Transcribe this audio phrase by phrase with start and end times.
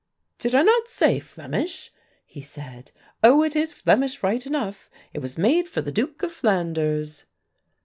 [0.39, 1.93] "Did I not say Flemish?"
[2.25, 2.91] he said.
[3.23, 7.25] "Oh, it is Flemish right enough; it was made for the Duke of Flanders."